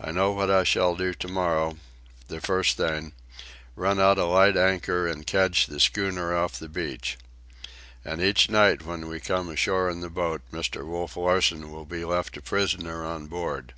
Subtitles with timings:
[0.00, 1.76] I know what I shall do to morrow,
[2.26, 7.16] the first thing—run out a light anchor and kedge the schooner off the beach.
[8.04, 10.84] And each night when we come ashore in the boat, Mr.
[10.84, 13.72] Wolf Larsen will be left a prisoner on board.